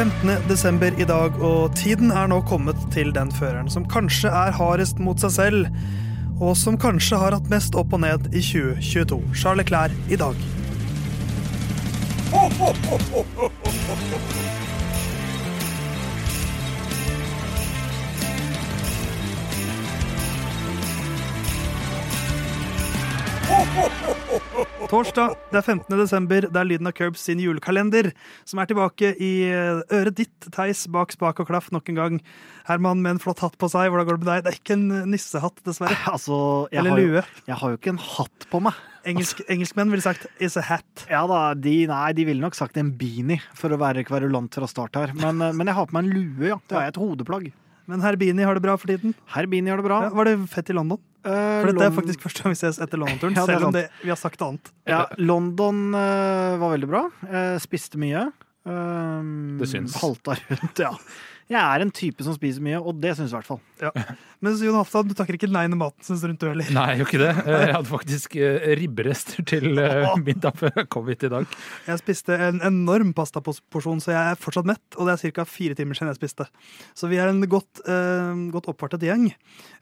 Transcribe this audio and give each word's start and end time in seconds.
15. 0.00 0.30
desember 0.48 1.00
i 1.00 1.04
dag, 1.04 1.34
og 1.44 1.74
tiden 1.76 2.08
er 2.10 2.28
nå 2.32 2.38
kommet 2.48 2.78
til 2.94 3.10
den 3.12 3.28
føreren 3.36 3.66
som 3.68 3.84
kanskje 3.84 4.30
er 4.32 4.54
hardest 4.56 4.96
mot 4.96 5.20
seg 5.20 5.34
selv, 5.34 5.66
og 6.40 6.54
som 6.56 6.78
kanskje 6.80 7.18
har 7.20 7.36
hatt 7.36 7.50
mest 7.52 7.76
opp 7.76 7.92
og 7.92 8.00
ned 8.06 8.30
i 8.32 8.40
2022. 8.40 9.20
Charles 9.36 9.60
Leclerc 9.60 9.92
i 10.08 10.16
dag. 10.16 10.40
Torsdag 24.90 25.36
det 25.52 25.58
er 25.60 25.62
15. 25.62 25.84
desember. 26.00 26.44
Det 26.50 26.58
er 26.58 26.66
lyden 26.66 26.88
av 26.90 26.94
Curbs 26.98 27.22
sin 27.22 27.38
julekalender 27.38 28.08
som 28.48 28.58
er 28.58 28.66
tilbake 28.66 29.12
i 29.22 29.28
eh, 29.46 29.82
øret 29.94 30.16
ditt, 30.18 30.48
Theis, 30.50 30.80
bak 30.90 31.14
spak 31.14 31.38
og 31.44 31.46
klaff 31.46 31.68
nok 31.70 31.92
en 31.92 32.00
gang. 32.00 32.16
Herman 32.66 32.98
med 33.04 33.14
en 33.14 33.20
flott 33.22 33.38
hatt 33.44 33.54
på 33.60 33.68
seg, 33.70 33.86
hvordan 33.92 34.08
går 34.08 34.18
det 34.18 34.24
med 34.24 34.30
deg? 34.32 34.42
Det 34.42 34.50
er 34.50 34.58
ikke 34.58 34.74
en 34.74 35.12
nissehatt, 35.12 35.62
dessverre. 35.68 35.94
Altså, 36.10 36.40
Eller 36.74 36.96
har, 36.96 37.04
lue. 37.04 37.22
jeg 37.46 37.60
har 37.62 37.70
jo 37.70 37.78
ikke 37.78 37.94
en 37.94 38.02
hatt 38.02 38.48
på 38.50 38.62
meg. 38.66 38.82
Engelsk, 39.06 39.44
engelskmenn 39.46 39.94
ville 39.94 40.02
sagt 40.04 40.26
'is 40.42 40.58
a 40.58 40.66
hat'. 40.66 41.06
Ja 41.08 41.22
da, 41.30 41.54
de, 41.54 41.86
Nei, 41.86 42.10
de 42.18 42.26
ville 42.26 42.42
nok 42.42 42.58
sagt 42.58 42.76
en 42.76 42.90
beanie, 42.90 43.38
for 43.54 43.70
å 43.70 43.78
være 43.78 44.02
kverulant 44.10 44.58
fra 44.58 44.66
start 44.66 44.98
her. 44.98 45.14
Men, 45.14 45.38
eh, 45.38 45.54
men 45.54 45.70
jeg 45.70 45.78
har 45.78 45.86
på 45.86 46.00
meg 46.00 46.10
en 46.10 46.14
lue, 46.18 46.50
ja. 46.50 46.58
Det 46.66 46.82
er 46.82 46.90
et 46.90 46.98
hodeplagg. 46.98 47.52
Men 47.90 48.02
Herbini 48.04 48.46
har 48.46 48.56
det 48.56 48.62
bra 48.64 48.76
for 48.80 48.90
tiden. 48.90 49.14
Herbini 49.34 49.72
har 49.72 49.80
det 49.80 49.86
bra. 49.88 50.02
Ja, 50.06 50.12
var 50.14 50.28
det 50.30 50.36
fett 50.52 50.70
i 50.70 50.76
London? 50.76 51.00
Uh, 51.20 51.32
For 51.32 51.68
dette 51.68 51.88
er 51.90 51.96
faktisk 51.96 52.22
første 52.24 52.44
gang 52.44 52.54
vi 52.54 52.60
ses 52.62 52.78
etter 52.80 53.00
London-turen, 53.00 53.34
Ja, 53.40 53.46
selv 53.50 53.66
om 53.68 53.74
det, 53.76 53.88
vi 54.00 54.12
har 54.12 54.20
sagt 54.20 54.40
annet. 54.46 54.70
Ja, 54.88 55.02
London 55.20 55.90
uh, 55.92 56.56
var 56.62 56.76
veldig 56.76 56.88
bra. 56.88 57.02
Uh, 57.26 57.58
spiste 57.62 58.00
mye. 58.00 58.30
Det 58.64 59.66
syns. 59.68 59.96
Halta 59.98 60.36
rundt, 60.36 60.80
ja. 60.84 60.94
Jeg 61.50 61.58
er 61.58 61.82
en 61.82 61.90
type 61.90 62.22
som 62.22 62.36
spiser 62.36 62.62
mye, 62.62 62.78
og 62.78 63.00
det 63.02 63.16
syns 63.18 63.32
i 63.32 63.36
hvert 63.40 63.48
fall. 63.48 63.60
Mens 64.40 64.62
Jon 64.64 64.72
Halvdan, 64.72 65.10
du 65.10 65.12
takker 65.12 65.36
ikke 65.36 65.50
nei 65.52 65.66
når 65.68 65.76
maten 65.82 66.06
syns 66.06 66.22
rundt 66.24 66.40
du 66.40 66.46
heller. 66.48 66.68
Nei, 66.72 66.84
jeg 66.94 67.00
gjør 67.02 67.08
ikke 67.10 67.18
det. 67.20 67.32
Eh, 67.44 67.64
Jeg 67.66 67.74
hadde 67.76 67.90
faktisk 67.90 68.36
eh, 68.40 68.70
ribberester 68.80 69.44
til 69.50 69.80
eh, 69.82 70.14
middag 70.24 70.56
før 70.56 70.72
jeg 70.80 70.88
kom 70.94 71.10
hit 71.12 71.26
i 71.28 71.30
dag. 71.34 71.44
Jeg 71.90 72.00
spiste 72.00 72.38
en 72.48 72.62
enorm 72.64 73.10
pastaporsjon, 73.18 74.00
så 74.00 74.14
jeg 74.14 74.30
er 74.32 74.40
fortsatt 74.40 74.70
mett. 74.70 74.96
Og 74.96 75.10
det 75.10 75.18
er 75.18 75.34
ca. 75.36 75.44
fire 75.44 75.76
timer 75.76 75.98
siden 75.98 76.08
jeg 76.14 76.20
spiste. 76.22 76.48
Så 76.96 77.12
vi 77.12 77.20
er 77.20 77.28
en 77.34 77.44
godt, 77.52 77.84
godt 78.56 78.72
oppvartet 78.72 79.04
gjeng. 79.10 79.28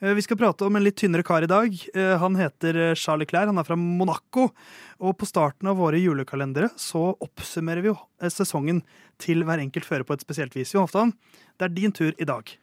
Vi 0.03 0.27
skal 0.27 0.41
prate 0.42 0.67
om 0.67 0.75
en 0.81 0.87
litt 0.89 0.98
tynnere 0.98 1.22
kar 1.27 1.47
i 1.47 1.50
dag. 1.55 1.78
Han 2.19 2.39
heter 2.43 2.83
Charlie 2.98 3.31
Clair, 3.31 3.47
han 3.53 3.62
er 3.62 3.67
fra 3.70 3.78
Monaco. 3.78 4.50
Og 4.98 5.15
på 5.22 5.28
starten 5.31 5.70
av 5.70 5.78
våre 5.78 6.03
julekalendere 6.03 6.72
så 6.75 7.12
oppsummerer 7.15 7.87
vi 7.87 7.93
jo 7.95 7.98
sesongen 8.27 8.83
til 9.22 9.47
hver 9.47 9.62
enkelt 9.62 9.87
fører 9.87 10.03
på 10.09 10.19
et 10.19 10.27
spesielt 10.27 10.59
vis. 10.59 10.75
Jon 10.75 10.89
Halvdan, 10.89 11.15
det 11.55 11.69
er 11.70 11.78
din 11.78 11.95
tur 11.95 12.11
i 12.19 12.27
dag. 12.27 12.59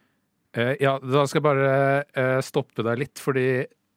Eh, 0.56 0.74
Ja, 0.80 0.96
da 1.02 1.26
skal 1.28 1.42
jeg 1.42 1.46
bare 1.46 1.70
eh, 2.16 2.40
stoppe 2.44 2.84
deg 2.86 2.98
litt, 3.02 3.20
fordi 3.22 3.46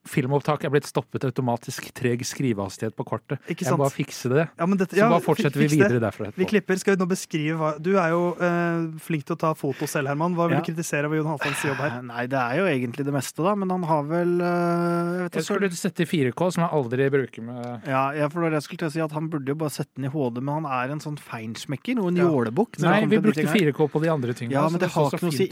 filmopptak 0.07 0.63
er 0.65 0.71
blitt 0.73 0.87
stoppet 0.87 1.23
automatisk. 1.27 1.89
Treg 1.95 2.21
skrivehastighet 2.25 2.95
på 2.95 3.05
kortet. 3.07 3.39
Ikke 3.51 3.65
sant? 3.65 3.73
Jeg 3.73 3.77
må 3.77 3.83
bare 3.83 3.93
fikse 3.95 4.29
det. 4.31 4.45
Ja, 4.57 4.65
men 4.69 4.77
dette, 4.79 4.95
Så 4.95 5.09
bare 5.09 5.21
fortsetter 5.23 5.59
vi 5.59 5.67
videre 5.67 5.99
derfra 5.99 6.31
Vi 6.37 6.45
klipper. 6.45 6.77
Skal 6.79 6.95
vi 6.95 7.01
nå 7.03 7.07
beskrive 7.09 7.57
hva 7.59 7.71
Du 7.81 7.91
er 7.99 8.09
jo 8.13 8.35
eh, 8.39 8.99
flink 9.03 9.25
til 9.27 9.35
å 9.35 9.39
ta 9.39 9.53
foto 9.53 9.87
selv, 9.89 10.07
Herman. 10.07 10.35
Hva 10.35 10.47
vil 10.47 10.57
Ja. 10.57 10.61
du 10.61 10.71
kritisere 10.71 11.09
ved 11.09 11.19
Jon 11.21 11.27
Halvdans 11.33 11.63
jobb 11.65 11.77
her? 11.83 11.97
Eh, 11.97 12.01
Nei, 12.09 12.25
det 12.27 12.39
er 12.39 12.57
jo 12.57 12.65
egentlig 12.71 13.05
det 13.05 13.13
meste, 13.13 13.43
da, 13.43 13.55
men 13.55 13.69
han 13.69 13.83
har 13.83 14.03
vel 14.03 14.41
eh, 14.41 15.13
jeg 15.19 15.23
vet 15.29 15.39
Jeg 15.39 15.43
skulle 15.49 15.71
sette 15.79 16.01
i 16.01 16.09
4K, 16.09 16.51
som 16.53 16.63
jeg 16.63 16.71
aldri 16.79 17.09
bruker 17.09 17.41
med 17.43 17.87
ja, 17.87 18.11
jeg, 18.15 18.31
for 18.31 18.49
jeg 18.49 18.61
skulle 18.65 18.79
til 18.79 18.87
å 18.89 18.91
si 18.91 19.01
at 19.01 19.11
Han 19.11 19.29
burde 19.29 19.47
jo 19.53 19.55
bare 19.55 19.69
sette 19.73 19.91
den 19.95 20.05
i 20.05 20.13
HD, 20.13 20.41
men 20.41 20.63
han 20.63 20.69
er 20.79 20.91
en 20.95 20.99
sånn 21.03 21.17
feinschmecker 21.19 21.99
og 21.99 22.09
en 22.11 22.15
Ja. 22.19 22.29
jålebukk. 22.29 22.79
Nei, 22.79 23.05
vi 23.05 23.17
brukte 23.19 23.45
4K 23.47 23.89
på 23.91 24.01
de 24.01 24.09
andre 24.09 24.33
tingene. 24.33 24.53
Ja, 24.57 24.67
men 24.69 24.79
det 24.79 24.89
det 24.89 24.93
har 24.95 25.11
ikke 25.11 25.21
noe 25.27 25.31
å 25.31 25.37
si. 25.37 25.47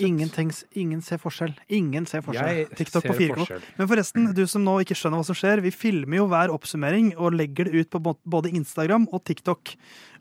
Ingen, 0.77 1.01
ser 1.01 1.17
forskjell. 1.21 1.53
Ingen 1.69 2.05
ser 2.07 2.21
forskjell. 2.21 2.47
Jeg 2.57 2.69
TikTok 2.77 3.03
på 3.03 3.13
4K. 3.17 3.35
forskjell. 3.37 3.61
Men 3.77 3.87
forresten, 3.87 4.33
du 4.37 4.45
som 4.49 4.63
nå 4.65 4.77
ikke 4.83 4.95
skjønner 4.97 5.21
hva 5.21 5.27
som 5.27 5.37
skjer, 5.37 5.63
vi 5.65 5.73
filmer 5.73 6.21
jo 6.21 6.27
hver 6.31 6.53
oppsummering 6.53 7.11
og 7.17 7.35
legger 7.35 7.67
det 7.67 7.83
ut 7.83 7.91
på 7.93 8.13
både 8.23 8.53
Instagram 8.53 9.09
og 9.11 9.25
TikTok. 9.27 9.73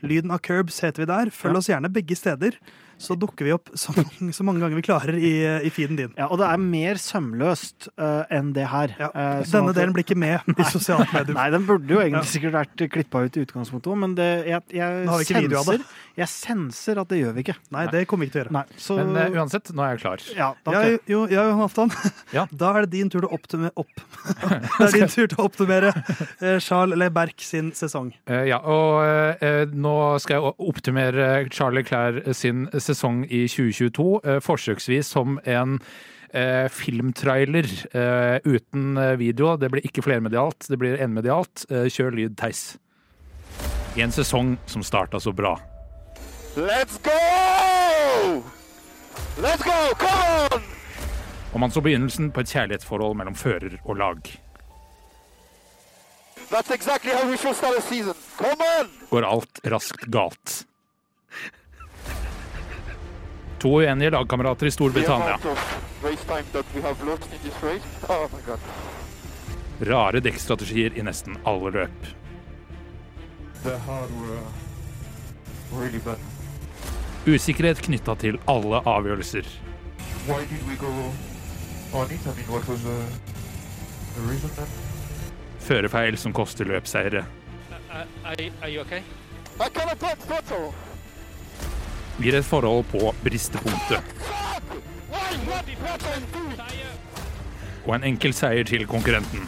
Lyden 0.03 0.35
av 0.35 0.43
Curbs 0.47 0.81
heter 0.85 1.05
vi 1.05 1.11
der. 1.13 1.33
Følg 1.35 1.61
oss 1.61 1.71
gjerne 1.71 1.93
begge 1.93 2.19
steder, 2.19 2.59
så 2.99 3.15
dukker 3.19 3.45
vi 3.45 3.53
opp 3.53 3.69
så, 3.77 3.93
mange- 3.97 4.33
så 4.33 4.45
mange 4.47 4.63
ganger 4.63 4.79
vi 4.79 4.85
klarer 4.87 5.17
i, 5.19 5.33
i 5.67 5.71
feeden 5.75 5.99
din. 5.99 6.13
Ja, 6.17 6.29
og 6.33 6.39
det 6.41 6.47
er 6.49 6.63
mer 6.63 6.97
sømløst 7.03 7.89
uh, 8.01 8.25
enn 8.33 8.53
det 8.57 8.65
her. 8.73 8.95
Ja. 8.99 9.11
Sånn 9.45 9.67
Denne 9.67 9.75
delen 9.77 9.93
blir 9.97 10.07
ikke 10.07 10.17
med 10.19 10.49
i 10.57 10.67
sosiale 10.71 11.05
medier. 11.13 11.37
Nei, 11.37 11.49
den 11.53 11.67
burde 11.69 11.93
jo 11.93 12.01
egentlig 12.01 12.23
Ja. 12.25 12.31
sikkert 12.33 12.55
vært 12.57 12.85
klippa 12.95 13.21
ut 13.27 13.37
i 13.37 13.43
utgangspunktet 13.45 13.91
òg, 13.93 13.99
men 14.01 14.15
det, 14.17 14.29
jeg, 14.49 14.63
jeg, 14.79 15.11
senser, 15.29 15.85
jeg 16.17 16.31
senser 16.33 17.01
at 17.03 17.11
det 17.13 17.19
gjør 17.21 17.37
vi 17.37 17.45
ikke. 17.45 17.57
Nei, 17.77 17.85
det 17.93 18.07
kommer 18.09 18.25
vi 18.25 18.31
ikke 18.31 18.39
til 18.39 18.41
å 18.41 18.45
gjøre. 18.47 18.55
Nei, 18.57 18.81
så 18.87 18.97
Men 19.03 19.13
uh, 19.21 19.37
uansett, 19.43 19.73
nå 19.77 19.85
er 19.85 19.93
jeg 19.97 20.03
klar. 20.07 20.25
ja, 20.41 20.49
da, 20.65 20.77
Ja, 20.77 20.97
jo, 21.13 21.21
ja, 21.33 21.45
Johan 21.51 21.67
Aftan. 21.69 21.93
Ja. 22.37 22.47
Da 22.51 22.73
er 22.79 22.87
det 22.89 22.95
din 22.97 23.13
tur 23.13 23.21
til 23.23 23.29
å 23.29 23.35
optimere, 23.37 23.73
opp. 23.77 23.93
Det 24.81 24.89
er 24.89 24.97
din 24.97 25.13
tur 25.13 25.29
til 25.31 25.37
å 25.43 25.47
oppsummere 25.51 25.93
eh, 26.41 26.57
Charles 26.65 26.97
Leberg 26.99 27.37
sin 27.45 27.71
sesong. 27.77 28.11
Eh, 28.27 28.49
ja, 28.49 28.59
og 28.65 29.45
nå 29.77 29.95
skal 30.25 30.41
jeg 30.41 30.57
optimere 30.73 31.29
Charlie 31.53 31.85
Clair 31.87 32.23
sin 32.33 32.65
sesong 32.73 32.86
i 32.89 33.47
2022, 33.49 34.21
eh, 34.25 34.41
forsøksvis 34.41 35.07
som 35.07 35.39
en 35.45 35.79
eh, 36.33 36.69
filmtrailer 36.69 37.67
eh, 37.93 38.39
uten 38.45 38.97
eh, 38.97 39.17
video. 39.19 39.57
Det 39.57 39.71
blir 39.71 39.85
ikke 39.87 40.03
flermedialt, 40.03 40.69
det 40.69 40.79
blir 40.79 41.01
enmedialt. 41.03 41.67
Eh, 41.71 41.89
kjør 41.91 42.15
lyd, 42.15 42.37
Theis. 42.37 42.77
I 43.97 44.03
en 44.05 44.13
sesong 44.13 44.57
som 44.67 44.83
starta 44.85 45.21
så 45.21 45.33
bra. 45.33 45.57
Let's 46.57 46.99
go! 47.03 48.43
Let's 49.41 49.65
go! 49.65 49.77
Come 49.99 50.49
on! 50.55 50.63
Og 51.53 51.61
man 51.61 51.71
så 51.73 51.81
begynnelsen 51.81 52.31
på 52.33 52.41
et 52.45 52.51
kjærlighetsforhold 52.53 53.17
mellom 53.17 53.35
fører 53.35 53.79
og 53.85 53.97
lag. 53.97 54.19
That's 56.51 56.71
exactly 56.71 57.11
how 57.11 57.29
we 57.29 57.37
should 57.37 57.57
start 57.57 57.77
a 57.79 57.81
season. 57.81 58.15
Come 58.39 58.63
on! 58.81 58.91
Går 59.11 59.25
alt 59.27 59.61
raskt 59.65 60.05
galt. 60.13 60.65
To 63.59 63.69
uenige 63.69 64.11
lagkamerater 64.11 64.67
i 64.67 64.71
Storbritannia. 64.71 65.39
Oh. 65.45 65.59
Rare 69.81 70.21
dekkstrategier 70.21 70.99
i 70.99 71.03
nesten 71.03 71.37
alle 71.45 71.71
løp. 71.71 72.07
Usikkerhet 77.27 77.81
knytta 77.83 78.15
til 78.23 78.39
alle 78.47 78.83
avgjørelser. 78.87 79.49
Førefeil 80.27 80.59
som 80.59 80.73
koster 80.73 80.77
go 80.77 80.91
on 81.93 82.11
it? 82.11 82.21
I 82.27 82.29
mean, 82.37 82.49
what 82.49 82.69
was 82.69 82.83
the, 82.83 82.97
the 84.15 84.23
reason 84.31 84.51
then? 84.57 84.67
Førerfeil 85.61 86.19
som 86.19 86.33
koster 86.33 86.65
løpseiere. 86.65 87.25
Blir 92.19 92.35
et 92.39 92.45
forhold 92.49 92.85
på 92.93 93.11
bristepunktet. 93.25 94.01
Og 97.87 97.95
en 97.95 98.07
enkel 98.09 98.35
seier 98.35 98.67
til 98.67 98.87
konkurrenten. 98.91 99.45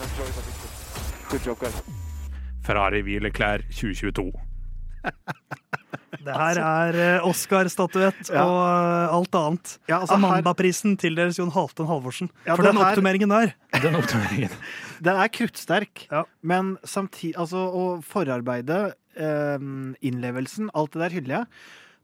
Enjoy 0.00 0.30
the 0.30 0.44
victory. 0.46 1.28
Good 1.30 1.46
job, 1.46 1.58
guys. 1.60 1.82
Ferrari 2.64 3.02
Wheeler 3.04 3.30
Clair 3.34 3.64
2022. 3.70 4.30
Det 6.24 6.32
her 6.32 6.56
er 6.64 6.96
eh, 6.96 7.26
Oscar-statuett 7.28 8.30
Ja. 8.32 8.44
og 8.48 8.60
eh, 8.64 9.16
alt 9.18 9.34
annet. 9.36 9.72
Ja, 9.90 9.98
altså, 9.98 10.16
Amandaprisen 10.16 10.94
tildeles 10.96 11.36
Jon 11.36 11.50
Halvdan 11.52 11.90
Halvorsen. 11.90 12.30
Ja, 12.46 12.54
For 12.54 12.64
den, 12.64 12.78
den 12.78 12.86
oppsummeringen 12.86 13.28
der. 13.34 13.52
Den 13.82 13.98
oppsummeringen. 14.00 14.54
den 15.04 15.16
er 15.20 15.28
kruttsterk, 15.28 16.06
Ja. 16.10 16.24
men 16.42 16.76
samtidig 16.84 17.36
altså, 17.36 17.64
Og 17.74 18.04
forarbeidet, 18.04 18.94
eh, 19.16 19.58
innlevelsen, 20.02 20.70
alt 20.74 20.92
det 20.96 21.02
der 21.04 21.18
hyller 21.20 21.36
jeg. 21.42 21.46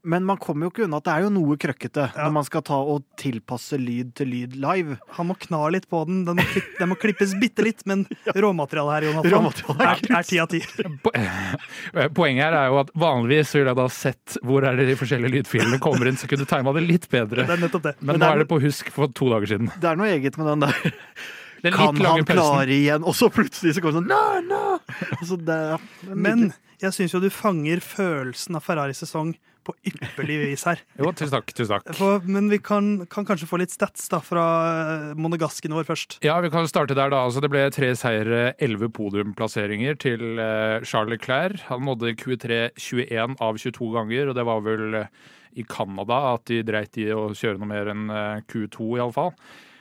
Men 0.03 0.25
man 0.25 0.39
kommer 0.41 0.65
jo 0.65 0.71
ikke 0.71 0.85
unna 0.87 0.97
at 0.97 1.05
det 1.05 1.13
er 1.13 1.25
jo 1.27 1.29
noe 1.35 1.57
krøkkete 1.61 2.07
Ja. 2.17 2.23
når 2.25 2.33
man 2.33 2.45
skal 2.47 2.63
ta 2.65 2.79
og 2.81 3.03
tilpasse 3.21 3.77
lyd 3.77 4.15
til 4.17 4.31
lyd 4.33 4.55
live. 4.57 4.95
Han 5.19 5.27
må 5.29 5.35
kna 5.37 5.71
litt 5.75 5.85
på 5.93 6.07
den. 6.09 6.23
Den 6.25 6.37
må, 6.39 6.43
klipp, 6.49 6.71
den 6.79 6.89
må 6.89 6.97
klippes 6.97 7.35
bitte 7.39 7.61
litt, 7.67 7.85
men 7.85 8.07
råmaterialet 8.35 8.95
her, 8.97 9.09
Jonathan, 9.11 9.35
Råmaterialet 9.35 10.11
er 10.17 10.23
ti 10.31 10.39
av 10.41 10.49
ti. 10.49 10.63
Poenget 12.17 12.45
her 12.47 12.57
er 12.63 12.71
jo 12.73 12.79
at 12.81 12.93
vanligvis 12.97 13.53
ville 13.59 13.75
jeg 13.75 13.77
da 13.81 13.87
sett 13.93 14.39
hvor 14.47 14.65
er 14.65 14.79
det 14.81 14.89
de 14.89 14.97
forskjellige 15.01 15.35
lydfilene 15.37 15.81
kommer 15.85 16.09
inn, 16.09 16.17
så 16.21 16.29
kunne 16.31 16.47
du 16.47 16.51
tima 16.51 16.73
det 16.77 16.87
litt 16.89 17.09
bedre. 17.13 17.45
Det 17.45 17.59
er 17.59 17.69
det. 17.69 17.95
Men 18.01 18.07
Men 18.07 18.17
nå 18.17 18.19
det 18.21 18.29
er- 18.29 18.33
er 18.33 18.39
det 18.45 18.49
på 18.49 18.61
husk 18.65 18.91
for 18.95 19.09
to 19.09 19.29
dager 19.35 19.47
siden. 19.53 19.69
Det 19.81 19.85
er 19.91 19.97
noe 20.01 20.09
eget 20.17 20.39
med 20.39 20.47
den 20.47 20.61
der 20.61 20.73
er 20.73 20.93
Kan 21.63 21.95
litt 21.95 22.03
lange 22.05 22.25
han 22.25 22.27
klare 22.29 22.75
igjen? 22.75 23.05
Og 23.05 23.17
så 23.19 23.29
plutselig 23.33 23.77
så 23.77 23.85
kommer 23.85 24.01
det 24.01 24.03
sånn 24.03 24.11
no, 24.11 24.49
no! 24.49 25.07
Altså, 25.21 25.37
det, 25.37 25.61
Men 26.15 26.51
jeg 26.81 26.97
syns 26.97 27.15
jo 27.15 27.21
du 27.23 27.31
fanger 27.33 27.83
følelsen 27.85 28.57
av 28.59 28.65
Ferraris 28.65 29.03
sesong 29.05 29.35
på 29.67 29.75
ypperlig 29.87 30.39
vis 30.41 30.63
her. 30.69 30.81
Jo, 30.99 31.11
tusen 31.13 31.35
takk. 31.35 31.53
tusen 31.53 31.75
takk. 31.75 31.91
For, 31.99 32.25
men 32.25 32.49
vi 32.53 32.59
kan, 32.65 33.05
kan 33.13 33.27
kanskje 33.29 33.49
få 33.51 33.61
litt 33.61 33.75
stats 33.75 34.09
da 34.13 34.23
fra 34.25 34.45
eh, 34.69 35.19
monegasken 35.21 35.75
vår 35.77 35.89
først. 35.89 36.17
Ja, 36.25 36.39
vi 36.41 36.51
kan 36.53 36.69
starte 36.71 36.97
der, 36.97 37.13
da. 37.13 37.25
Altså, 37.27 37.43
det 37.45 37.51
ble 37.53 37.67
tre 37.75 37.93
seire, 37.99 38.55
elleve 38.63 38.91
podiumplasseringer 38.97 40.01
til 40.01 40.41
eh, 40.41 40.87
Charles 40.89 41.13
Leclerc. 41.19 41.67
Han 41.69 41.85
nådde 41.89 42.17
Q3 42.21 42.63
21 42.81 43.37
av 43.45 43.61
22 43.61 43.93
ganger, 43.99 44.33
og 44.33 44.41
det 44.41 44.47
var 44.49 44.65
vel 44.65 45.03
eh, 45.03 45.11
i 45.61 45.67
Canada 45.69 46.23
at 46.35 46.47
de 46.51 46.63
dreit 46.65 46.97
i 47.01 47.11
å 47.13 47.31
kjøre 47.37 47.61
noe 47.61 47.71
mer 47.71 47.93
enn 47.93 48.09
eh, 48.09 48.47
Q2, 48.49 48.95
iallfall. 49.01 49.35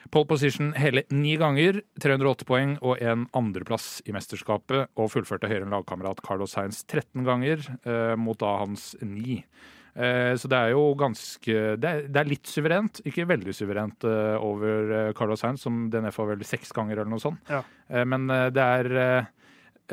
Pole 0.10 0.26
position 0.26 0.72
hele 0.74 1.04
ni 1.14 1.36
ganger, 1.38 1.84
308 2.02 2.46
poeng 2.50 2.78
og 2.82 2.98
en 2.98 3.28
andreplass 3.38 4.00
i 4.10 4.14
mesterskapet. 4.16 4.90
Og 4.98 5.12
fullførte 5.14 5.50
høyere 5.50 5.68
enn 5.68 5.76
lagkamerat 5.76 6.24
Carlos 6.26 6.56
Sainz 6.58 6.82
13 6.88 7.28
ganger, 7.28 7.62
eh, 7.86 8.16
mot 8.18 8.40
da 8.42 8.56
hans 8.64 8.96
ni. 9.06 9.44
Eh, 9.94 10.34
så 10.38 10.48
det 10.50 10.58
er 10.58 10.70
jo 10.72 10.94
ganske 10.96 11.56
Det 11.82 11.88
er, 11.90 12.04
det 12.08 12.20
er 12.22 12.30
litt 12.30 12.48
suverent, 12.48 13.02
ikke 13.10 13.26
veldig 13.28 13.54
suverent 13.54 14.06
eh, 14.08 14.38
over 14.38 14.94
eh, 14.96 15.12
Carlos 15.18 15.42
Sainz, 15.42 15.62
som 15.66 15.90
DNF 15.92 16.18
var 16.22 16.32
vel 16.34 16.46
seks 16.48 16.72
ganger 16.74 17.02
eller 17.02 17.12
noe 17.12 17.24
sånt. 17.24 17.42
Ja. 17.50 17.64
Eh, 17.90 18.06
men 18.06 18.30
eh, 18.30 18.50
det 18.54 18.66
er 18.66 19.30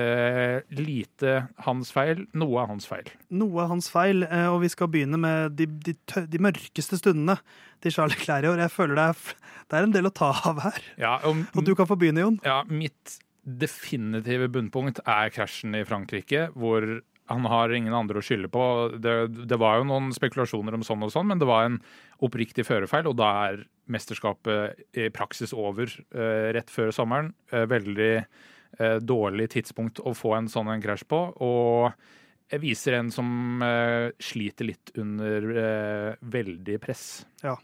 eh, 0.02 0.60
lite 0.76 1.34
hans 1.66 1.90
feil, 1.94 2.24
noe 2.36 2.62
av 2.62 2.70
hans 2.72 2.86
feil. 2.88 3.08
Noe 3.34 3.64
av 3.64 3.72
hans 3.74 3.88
feil, 3.92 4.22
eh, 4.26 4.46
og 4.52 4.60
vi 4.64 4.70
skal 4.72 4.90
begynne 4.92 5.20
med 5.20 5.56
de, 5.58 5.66
de, 5.88 5.94
de 6.28 6.40
mørkeste 6.42 6.98
stundene 7.00 7.38
til 7.84 7.94
Charlie 7.94 8.50
år. 8.50 8.62
Jeg 8.64 8.74
føler 8.74 8.98
det 8.98 9.08
er, 9.10 9.34
det 9.70 9.78
er 9.78 9.88
en 9.88 9.94
del 9.96 10.10
å 10.10 10.14
ta 10.14 10.32
av 10.50 10.62
her. 10.64 10.80
Ja, 11.00 11.16
og, 11.28 11.44
Og 11.56 11.66
du 11.66 11.74
kan 11.78 11.88
få 11.88 11.98
begynne, 12.00 12.24
Jon. 12.24 12.40
ja, 12.46 12.62
mitt 12.68 13.18
definitive 13.46 14.48
bunnpunkt 14.50 14.98
er 15.06 15.30
krasjen 15.34 15.76
i 15.78 15.84
Frankrike, 15.86 16.48
hvor 16.58 16.86
han 17.26 17.46
har 17.50 17.72
ingen 17.74 17.94
andre 17.94 18.20
å 18.20 18.24
skylde 18.24 18.48
på. 18.54 18.62
Det, 19.02 19.14
det 19.50 19.58
var 19.58 19.80
jo 19.80 19.88
noen 19.88 20.12
spekulasjoner 20.14 20.76
om 20.78 20.84
sånn 20.86 21.02
og 21.02 21.10
sånn, 21.14 21.26
men 21.32 21.40
det 21.42 21.48
var 21.48 21.66
en 21.66 21.80
oppriktig 22.22 22.66
førerfeil, 22.68 23.08
og 23.10 23.16
da 23.18 23.30
er 23.48 23.64
mesterskapet 23.90 24.98
i 24.98 25.08
praksis 25.14 25.54
over 25.54 25.90
eh, 25.90 26.52
rett 26.54 26.70
før 26.70 26.92
sommeren. 26.94 27.32
Veldig 27.50 28.12
dårlig 29.00 29.50
tidspunkt 29.54 30.00
å 30.04 30.12
få 30.16 30.34
en 30.36 30.48
sånn 30.52 30.68
en 30.72 30.82
krasj 30.82 31.06
på, 31.08 31.20
og 31.40 31.92
jeg 32.52 32.60
viser 32.62 32.94
en 32.98 33.08
som 33.10 33.62
eh, 33.64 34.12
sliter 34.22 34.68
litt 34.68 34.92
under 35.00 35.46
eh, 35.62 36.10
veldig 36.22 36.76
press. 36.82 37.24
Ja. 37.42 37.56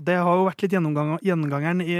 Det 0.00 0.14
har 0.16 0.36
jo 0.38 0.44
vært 0.46 0.62
litt 0.62 0.72
gjennomgang, 0.76 1.16
gjengangeren 1.20 1.82
i 1.84 1.96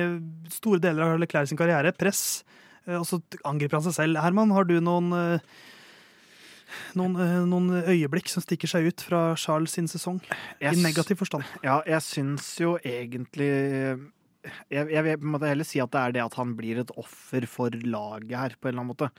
store 0.55 0.79
deler 0.81 1.05
av 1.05 1.19
Leclerc 1.21 1.51
sin 1.51 1.59
karriere. 1.59 1.91
Press. 1.93 2.45
eh, 2.87 2.95
Og 2.97 3.05
så 3.09 3.19
angriper 3.45 3.77
han 3.81 3.85
seg 3.89 3.97
selv. 3.99 4.21
Herman, 4.23 4.55
har 4.55 4.65
du 4.65 4.77
noen, 4.81 5.11
eh, 5.13 5.43
noen, 6.95 7.19
eh, 7.21 7.43
noen 7.51 7.83
øyeblikk 7.83 8.31
som 8.31 8.41
stikker 8.47 8.71
seg 8.71 8.87
ut 8.89 9.01
fra 9.01 9.35
Charles 9.37 9.75
sin 9.75 9.91
sesong? 9.91 10.23
Jeg 10.63 10.79
I 10.79 10.83
negativ 10.87 11.19
forstand. 11.19 11.45
Ja, 11.67 11.83
jeg 11.85 12.01
syns 12.07 12.47
jo 12.63 12.79
egentlig 12.79 13.51
jeg, 14.73 14.89
jeg 14.89 15.05
vil 15.05 15.21
på 15.21 15.27
en 15.29 15.35
måte 15.35 15.51
heller 15.51 15.69
si 15.69 15.81
at 15.83 15.93
det 15.93 16.01
er 16.01 16.17
det 16.17 16.25
at 16.25 16.37
han 16.41 16.57
blir 16.59 16.81
et 16.83 16.93
offer 17.01 17.47
for 17.51 17.75
laget 17.85 18.37
her, 18.37 18.57
på 18.57 18.69
en 18.69 18.73
eller 18.73 18.85
annen 18.85 18.93
måte. 18.95 19.11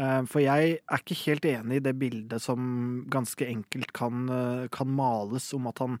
Eh, 0.00 0.20
For 0.30 0.40
jeg 0.40 0.76
er 0.80 1.02
ikke 1.02 1.18
helt 1.26 1.46
enig 1.50 1.80
i 1.80 1.84
det 1.84 1.92
bildet 2.00 2.40
som 2.40 3.02
ganske 3.12 3.44
enkelt 3.44 3.92
kan, 3.96 4.28
eh, 4.32 4.68
kan 4.72 4.88
males 4.88 5.50
om 5.52 5.68
at 5.68 5.82
han 5.84 5.98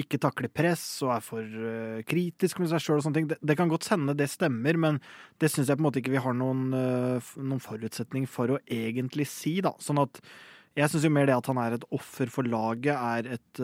ikke 0.00 0.18
takler 0.18 0.50
press 0.50 1.02
og 1.04 1.12
er 1.14 1.22
for 1.22 1.42
eh, 1.44 2.00
kritisk 2.08 2.58
med 2.62 2.72
seg 2.72 2.82
sjøl 2.82 2.98
og 2.98 3.04
sånne 3.04 3.20
ting. 3.20 3.28
Det, 3.34 3.38
det 3.44 3.58
kan 3.60 3.70
godt 3.70 3.90
hende 3.92 4.16
det 4.16 4.30
stemmer, 4.32 4.78
men 4.80 5.00
det 5.42 5.52
syns 5.52 5.68
jeg 5.68 5.76
på 5.76 5.84
en 5.84 5.88
måte 5.90 6.00
ikke 6.00 6.16
vi 6.16 6.24
har 6.24 6.34
noen, 6.34 6.70
noen 6.72 7.62
forutsetning 7.62 8.26
for 8.30 8.56
å 8.56 8.62
egentlig 8.64 9.28
si, 9.30 9.58
da. 9.64 9.74
Sånn 9.78 10.00
at 10.02 10.22
jeg 10.74 10.90
syns 10.90 11.04
jo 11.06 11.12
mer 11.14 11.28
det 11.28 11.36
at 11.36 11.46
han 11.52 11.60
er 11.62 11.76
et 11.76 11.84
offer 11.94 12.32
for 12.32 12.48
laget, 12.48 12.96
er 12.96 13.28
et, 13.36 13.60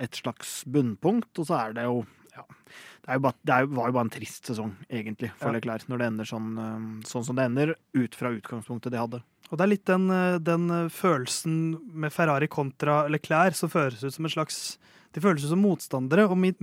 et 0.00 0.16
slags 0.16 0.62
bunnpunkt. 0.64 1.34
Og 1.36 1.50
så 1.50 1.58
er 1.58 1.74
det 1.76 1.84
jo 1.84 2.06
ja, 2.38 2.44
det, 2.48 3.08
er 3.08 3.18
jo 3.18 3.24
bare, 3.26 3.38
det 3.48 3.58
jo, 3.64 3.72
var 3.78 3.90
jo 3.90 3.96
bare 3.96 4.06
en 4.08 4.14
trist 4.14 4.50
sesong, 4.50 4.74
egentlig, 4.88 5.32
for 5.38 5.50
Ja. 5.50 5.58
Leclerc, 5.58 5.88
når 5.90 6.02
det 6.02 6.10
ender 6.12 6.30
sånn, 6.30 6.52
eh, 6.62 7.08
sånn 7.08 7.26
som 7.26 7.38
det 7.38 7.48
ender, 7.48 7.74
ut 7.98 8.18
fra 8.18 8.32
utgangspunktet 8.34 8.94
de 8.94 9.02
hadde. 9.02 9.22
Og 9.48 9.56
det 9.56 9.64
er 9.64 9.72
litt 9.72 9.86
den, 9.88 10.10
eh, 10.12 10.38
den 10.44 10.68
eh, 10.70 10.92
følelsen 10.92 11.58
med 12.04 12.12
Ferrari 12.12 12.48
kontra 12.52 13.06
Leclerc 13.08 13.56
som 13.56 13.72
føles 13.72 14.04
ut 14.04 14.14
som 14.14 14.28
en 14.28 14.34
slags 14.34 14.78
De 15.14 15.20
føles 15.24 15.42
jo 15.42 15.48
som 15.54 15.62
motstandere. 15.64 16.28
Og 16.28 16.36
mitt, 16.38 16.60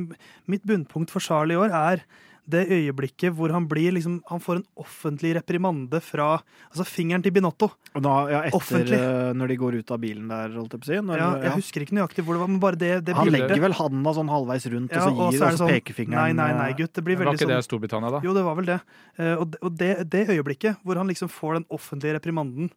mitt 0.47 0.63
bunnpunkt 0.68 1.09
for 1.13 1.19
Charlie 1.24 1.56
i 1.57 1.62
år 1.65 1.74
er 1.74 2.06
det 2.45 2.68
øyeblikket 2.69 3.33
hvor 3.33 3.50
han 3.50 3.63
blir 3.65 3.89
liksom 3.95 4.19
Han 4.30 4.38
får 4.38 4.59
en 4.59 4.65
offentlig 4.77 5.31
reprimande 5.33 5.97
fra 6.06 6.27
Altså 6.69 6.86
fingeren 6.86 7.24
til 7.25 7.33
Binotto. 7.33 7.71
Og 7.97 8.03
da, 8.06 8.12
ja, 8.30 8.42
etter 8.45 8.59
Offentlig. 8.59 9.00
eh, 9.01 9.31
når 9.33 9.47
de 9.50 9.56
går 9.57 9.77
ut 9.81 9.94
av 9.95 9.97
bilen 10.03 10.27
der, 10.30 10.53
holdt 10.53 10.75
jeg 10.75 10.83
på 10.83 10.86
å 10.86 10.92
si. 10.92 11.00
Når, 11.07 11.18
Ja, 11.18 11.30
jeg 11.42 11.50
ja. 11.50 11.56
husker 11.57 11.81
ikke 11.88 11.97
nøyaktig 11.97 12.21
hvor 12.27 12.38
det 12.38 12.44
var, 12.44 12.51
men 12.53 12.59
bare 12.62 12.77
det, 12.77 12.92
det 13.07 13.15
Han 13.18 13.25
bildet. 13.31 13.47
legger 13.50 13.63
vel 13.65 13.74
handa 13.80 14.13
sånn 14.13 14.30
halvveis 14.30 14.68
rundt, 14.75 14.94
Ja, 14.94 15.01
og 15.01 15.09
så 15.09 15.31
gir 15.31 15.39
det 15.39 15.48
og 15.48 15.57
så 15.57 15.63
sånn, 15.63 15.74
pekefingeren 15.74 16.21
Nei, 16.21 16.31
nei, 16.38 16.51
nei, 16.59 16.69
eh, 16.69 16.77
gutt. 16.83 16.94
Det 16.94 17.03
blir 17.07 17.18
Var 17.18 17.31
ikke 17.33 17.48
sånn 17.48 17.56
det 17.56 17.65
Storbritannia, 17.65 18.12
da? 18.13 18.21
Jo, 18.30 18.33
det 18.38 18.44
var 18.45 18.56
vel 18.62 18.69
det. 18.69 18.77
Eh, 19.18 19.33
Og 19.41 19.50
det, 19.50 19.74
det, 19.81 20.09
det 20.13 20.24
øyeblikket 20.38 20.77
hvor 20.86 21.01
han 21.01 21.09
liksom 21.09 21.33
får 21.33 21.53
den 21.63 21.65
offentlige 21.74 22.19
reprimanden 22.19 22.69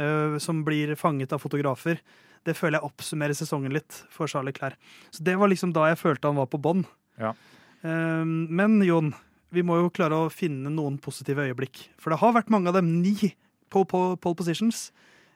eh, 0.00 0.38
som 0.40 0.64
blir 0.64 0.96
fanget 0.96 1.32
av 1.36 1.44
fotografer, 1.44 2.00
det 2.48 2.56
føler 2.56 2.78
jeg 2.78 2.88
oppsummerer 2.88 3.36
sesongen 3.36 3.74
litt 3.74 4.02
for 4.12 4.30
Charlie 4.30 4.54
Clair. 4.56 4.76
Så 5.12 5.24
det 5.26 5.36
var 5.40 5.50
liksom 5.52 5.74
da 5.76 5.90
jeg 5.90 6.00
følte 6.00 6.30
han 6.30 6.38
var 6.40 6.48
på 6.50 6.60
bånn. 6.62 6.86
Ja. 7.20 7.34
Eh, 7.82 8.24
Men 8.24 8.80
Jon, 8.86 9.12
vi 9.52 9.62
må 9.66 9.80
jo 9.82 9.90
klare 9.90 10.16
å 10.26 10.30
finne 10.32 10.70
noen 10.72 10.98
positive 11.02 11.44
øyeblikk. 11.48 11.88
For 12.00 12.10
det 12.14 12.20
har 12.22 12.32
vært 12.36 12.50
mange 12.52 12.70
av 12.72 12.78
dem. 12.78 13.02
Ni 13.02 13.34
pole, 13.70 14.16
pole 14.16 14.38
positions. 14.38 14.90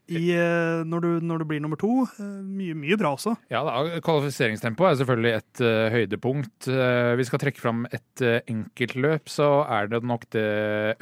I, 0.05 0.21
eh, 0.37 0.83
når, 0.85 1.01
du, 1.01 1.11
når 1.25 1.41
du 1.41 1.47
blir 1.49 1.63
nummer 1.65 1.81
to. 1.81 2.03
Eh, 2.05 2.33
Mye, 2.45 2.77
mye 2.77 2.99
bra 3.01 3.15
også. 3.17 3.33
Ja, 3.53 3.63
da, 3.65 4.01
Kvalifiseringstempo 4.05 4.85
er 4.85 4.99
selvfølgelig 5.01 5.33
et 5.39 5.63
uh, 5.65 5.87
høydepunkt. 5.95 6.69
Uh, 6.69 7.15
vi 7.17 7.25
skal 7.25 7.41
trekke 7.41 7.63
fram 7.63 7.87
et 7.89 8.25
uh, 8.25 8.37
enkeltløp, 8.51 9.33
så 9.33 9.49
er 9.65 9.89
det 9.93 10.03
nok 10.05 10.29
det 10.35 10.45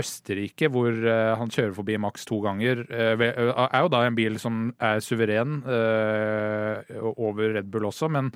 Østerrike, 0.00 0.70
hvor 0.72 0.94
han 1.38 1.50
kjører 1.52 1.74
forbi 1.76 1.98
maks 2.00 2.26
to 2.28 2.38
ganger. 2.44 2.84
Er 2.92 3.80
jo 3.82 3.90
da 3.92 4.04
en 4.06 4.16
bil 4.16 4.38
som 4.40 4.68
er 4.82 5.02
suveren 5.04 5.60
over 5.66 7.56
Red 7.56 7.70
Bull 7.72 7.88
også, 7.88 8.08
men 8.12 8.30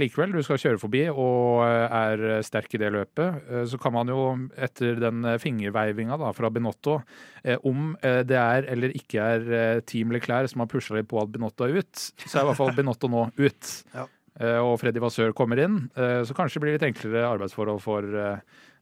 likevel, 0.00 0.32
du 0.34 0.42
skal 0.42 0.58
kjøre 0.58 0.80
forbi 0.82 1.04
og 1.12 1.62
eh, 1.62 1.84
er 1.94 2.42
sterk 2.42 2.74
i 2.74 2.80
det 2.82 2.90
løpet. 2.90 3.44
Eh, 3.46 3.62
så 3.70 3.78
kan 3.78 3.94
man 3.94 4.10
jo, 4.10 4.24
etter 4.58 4.98
den 4.98 5.22
eh, 5.30 5.38
fingerveivinga 5.42 6.18
da, 6.18 6.32
fra 6.34 6.50
Binotto, 6.50 6.96
eh, 7.44 7.60
om 7.62 7.92
eh, 8.02 8.24
det 8.26 8.40
er 8.40 8.66
eller 8.74 8.96
ikke 8.98 9.28
er 9.36 9.46
eh, 9.60 9.84
Team 9.86 10.10
Leclerc 10.14 10.50
som 10.50 10.64
har 10.64 10.70
pusha 10.72 10.98
litt 10.98 11.10
på 11.10 11.22
at 11.22 11.30
Binotto 11.30 11.68
er 11.68 11.78
ut, 11.78 11.94
så 12.24 12.40
er 12.40 12.42
i 12.42 12.50
hvert 12.50 12.60
fall 12.60 12.74
Binotto 12.74 13.10
nå 13.12 13.28
ut. 13.38 13.72
Ja. 13.94 14.08
Eh, 14.42 14.58
og 14.58 14.80
Freddy 14.82 14.98
Vassør 14.98 15.30
kommer 15.38 15.62
inn, 15.62 15.84
eh, 15.94 16.24
så 16.26 16.34
kanskje 16.34 16.58
det 16.58 16.64
blir 16.66 16.78
litt 16.78 16.88
enklere 16.90 17.28
arbeidsforhold 17.28 17.82
for 17.84 18.02
eh, 18.02 18.32
eh, 18.34 18.73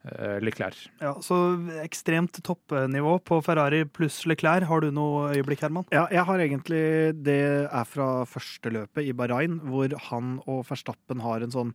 Leclerc. 0.42 0.88
Ja, 0.99 1.14
Så 1.23 1.37
ekstremt 1.85 2.40
toppnivå 2.42 3.16
på 3.23 3.38
Ferrari 3.44 3.85
pluss 3.87 4.25
Leclerc. 4.26 4.66
Har 4.66 4.82
du 4.82 4.90
noe 4.90 5.28
øyeblikk, 5.37 5.62
Herman? 5.62 5.87
Ja, 5.94 6.09
jeg 6.11 6.25
har 6.26 6.42
egentlig 6.42 6.82
Det 7.23 7.38
er 7.71 7.85
fra 7.87 8.25
første 8.26 8.73
løpet 8.75 9.06
i 9.06 9.14
Bahrain, 9.14 9.61
hvor 9.62 9.94
han 10.11 10.40
og 10.47 10.64
Verstappen 10.66 11.23
har 11.23 11.42
en 11.47 11.54
sånn 11.54 11.75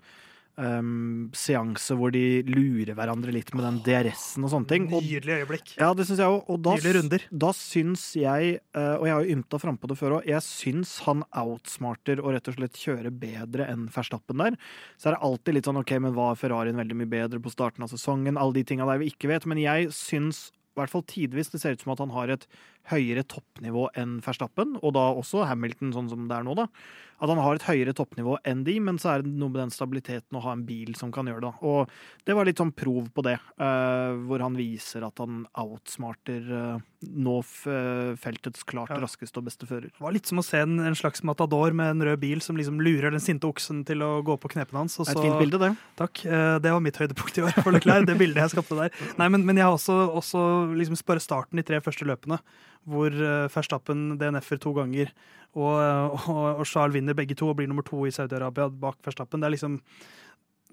ehm, 0.61 1.27
seanse 1.37 1.95
hvor 1.97 2.11
de 2.13 2.41
lurer 2.47 2.93
hverandre 2.97 3.33
litt 3.33 3.53
med 3.55 3.65
den 3.65 3.79
DRS-en 3.85 4.47
og 4.47 4.53
sånne 4.53 4.71
ting. 4.71 4.87
Og, 4.91 5.05
Nydelig 5.05 5.39
øyeblikk. 5.41 5.73
ja, 5.77 5.91
det 5.97 6.07
syns 6.09 6.21
jeg 6.23 6.33
òg. 6.33 6.41
Og 6.49 6.59
da, 6.65 6.75
Nydelige 6.77 6.97
runder. 6.99 7.27
da 7.45 7.51
syns 7.57 8.05
jeg, 8.17 8.59
uh, 8.77 8.95
og 8.97 9.07
jeg 9.07 9.15
har 9.15 9.23
jo 9.23 9.37
ymta 9.37 9.61
frampå 9.61 9.91
det 9.91 9.99
før 9.99 10.17
òg, 10.19 10.27
jeg 10.29 10.45
syns 10.45 10.97
han 11.07 11.23
outsmarter 11.31 12.23
og 12.23 12.35
rett 12.35 12.51
og 12.51 12.59
slett 12.59 12.81
kjører 12.81 13.13
bedre 13.23 13.69
enn 13.71 13.87
Verstappen 13.93 14.43
der. 14.43 14.59
Så 14.97 15.09
er 15.09 15.17
det 15.17 15.23
alltid 15.29 15.57
litt 15.57 15.69
sånn 15.69 15.81
OK, 15.81 15.95
men 16.03 16.17
var 16.17 16.37
Ferrarien 16.39 16.79
veldig 16.79 17.01
mye 17.01 17.13
bedre 17.17 17.41
på 17.43 17.53
starten 17.53 17.85
av 17.85 17.93
sesongen? 17.93 18.39
Alle 18.39 18.59
de 18.59 18.67
tinga 18.67 18.87
der 18.89 19.01
vi 19.01 19.11
ikke 19.13 19.31
vet. 19.31 19.47
Men 19.49 19.61
jeg 19.61 19.91
syns 19.95 20.49
i 20.77 20.79
hvert 20.83 20.93
fall 20.93 21.05
tidvis 21.09 21.49
det 21.49 21.59
ser 21.63 21.73
ut 21.73 21.81
som 21.81 21.95
at 21.95 22.01
han 22.03 22.13
har 22.13 22.29
et 22.29 22.43
høyere 22.91 23.23
toppnivå 23.25 23.87
enn 23.97 24.19
Verstappen, 24.21 24.75
og 24.85 24.93
da 24.93 25.07
også 25.17 25.47
Hamilton, 25.49 25.89
sånn 25.95 26.11
som 26.11 26.27
det 26.29 26.37
er 26.37 26.45
nå, 26.45 26.53
da. 26.59 26.67
At 27.19 27.29
han 27.31 27.39
har 27.41 27.57
et 27.57 27.63
høyere 27.65 27.95
toppnivå 27.97 28.35
enn 28.45 28.59
de, 28.67 28.75
men 28.79 28.99
så 29.01 29.15
er 29.15 29.23
det 29.25 29.31
noe 29.33 29.49
med 29.49 29.57
den 29.63 29.71
stabiliteten 29.73 30.37
å 30.37 30.41
ha 30.43 30.51
en 30.53 30.65
bil 30.67 30.93
som 30.99 31.09
kan 31.11 31.25
gjøre 31.25 31.41
det. 31.47 31.53
Og 31.65 31.89
det 32.29 32.35
var 32.37 32.45
litt 32.45 32.59
sånn 32.61 32.73
prov 32.77 33.07
på 33.15 33.23
det, 33.25 33.39
eh, 33.57 34.11
hvor 34.29 34.43
han 34.45 34.53
viser 34.59 35.01
at 35.07 35.17
han 35.23 35.47
outsmarter 35.57 36.45
eh, 36.59 36.83
nå 37.17 37.39
f 37.41 37.65
feltets 38.21 38.63
klart 38.69 38.89
Ja. 38.93 38.99
raskeste 39.01 39.37
og 39.41 39.45
beste 39.49 39.65
fører. 39.69 39.89
Det 39.89 40.01
var 40.01 40.13
litt 40.13 40.29
som 40.29 40.39
å 40.41 40.45
se 40.45 40.61
en, 40.61 40.77
en 40.79 40.95
slags 40.97 41.23
matador 41.25 41.73
med 41.73 41.91
en 41.95 42.05
rød 42.07 42.19
bil 42.21 42.41
som 42.41 42.57
liksom 42.57 42.79
lurer 42.81 43.11
den 43.13 43.19
sinte 43.23 43.49
oksen 43.49 43.83
til 43.85 44.01
å 44.05 44.21
gå 44.25 44.37
på 44.41 44.49
knepene 44.53 44.83
hans. 44.85 44.97
Det 44.97 45.07
så, 45.09 45.17
et 45.17 45.25
fint 45.27 45.39
bilde, 45.41 45.59
det. 45.61 45.71
Takk. 45.97 46.23
eh, 46.25 46.59
Det 46.63 46.71
var 46.73 46.81
mitt 46.85 46.97
høydepunkt 47.01 47.37
i 47.41 47.45
år 47.49 47.57
for 47.63 47.73
Leclerc. 47.75 48.05
Det 48.07 48.17
bildet 48.17 48.43
jeg 48.45 48.53
skapte 48.55 48.77
der. 48.77 48.93
Nei, 49.17 49.27
men, 49.33 49.45
men 49.45 49.57
jeg 49.57 49.65
har 49.65 49.73
også, 49.77 49.97
også 50.21 50.45
liksom 50.77 50.97
spør 51.01 51.21
starten 51.21 51.57
de 51.57 51.65
tre 51.65 51.81
første 51.81 52.05
løpene, 52.07 52.37
hvor 52.85 53.11
eh, 53.11 53.49
Verstappen 53.53 54.17
DNF-er 54.19 54.61
to 54.61 54.73
ganger, 54.77 55.11
og, 55.57 55.73
og, 56.29 56.61
og 56.61 56.65
Charles 56.69 56.93
vinner 56.97 57.17
begge 57.17 57.35
to 57.37 57.49
og 57.49 57.57
blir 57.57 57.69
nummer 57.69 57.85
to 57.87 58.03
i 58.05 58.13
Saudi-Arabia 58.13 58.69
bak 58.69 58.99
Verstappen. 59.05 59.41
Det 59.41 59.49
er 59.49 59.55
liksom 59.57 59.81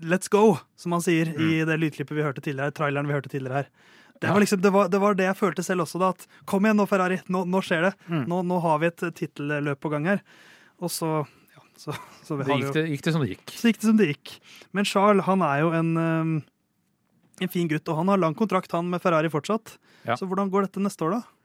Let's 0.03 0.27
go, 0.29 0.57
som 0.75 0.97
han 0.97 1.05
sier 1.05 1.29
i 1.39 1.61
det 1.63 1.77
lydklippet 1.79 2.17
vi 2.17 2.25
hørte 2.27 2.43
tidligere, 2.43 2.75
traileren 2.75 3.07
vi 3.07 3.15
hørte 3.15 3.31
tidligere 3.31 3.63
her. 3.63 3.69
Det 4.21 4.33
var, 4.33 4.41
liksom, 4.41 4.61
det, 4.63 4.71
var, 4.71 4.89
det 4.89 4.99
var 5.03 5.17
det 5.19 5.27
jeg 5.27 5.37
følte 5.39 5.63
selv 5.67 5.85
også. 5.85 6.01
da, 6.01 6.11
at 6.15 6.27
Kom 6.49 6.67
igjen 6.67 6.79
nå, 6.79 6.87
Ferrari. 6.89 7.19
Nå, 7.33 7.45
nå 7.51 7.61
skjer 7.65 7.89
det. 7.89 7.93
Mm. 8.07 8.25
Nå, 8.31 8.41
nå 8.47 8.59
har 8.65 8.81
vi 8.81 8.89
et 8.89 9.05
tittelløp 9.21 9.81
på 9.83 9.91
gang 9.93 10.07
her. 10.09 10.23
Og 10.83 10.93
så 10.93 11.11
ja, 11.55 11.63
så, 11.77 11.95
så, 12.23 12.39
Det 12.39 12.49
har 12.49 12.63
gikk, 12.63 12.73
det, 12.77 12.85
gikk 12.93 13.07
det 13.07 13.15
som 13.15 13.25
det 13.25 13.31
gikk. 13.35 13.55
så 13.55 13.71
gikk 13.71 13.81
det 13.81 13.89
som 13.91 14.01
det 14.01 14.09
gikk. 14.13 14.35
Men 14.77 14.89
Charles 14.89 15.27
han 15.29 15.45
er 15.47 15.65
jo 15.65 15.73
en, 15.77 15.91
um, 15.99 16.35
en 17.43 17.53
fin 17.53 17.71
gutt, 17.71 17.87
og 17.91 18.01
han 18.01 18.13
har 18.13 18.23
lang 18.23 18.39
kontrakt 18.39 18.75
han 18.77 18.89
med 18.93 19.03
Ferrari 19.05 19.31
fortsatt. 19.33 19.77
Ja. 20.07 20.19
Så 20.21 20.29
hvordan 20.31 20.53
går 20.53 20.69
dette 20.69 20.83
neste 20.85 21.07
år, 21.07 21.19
da? 21.19 21.44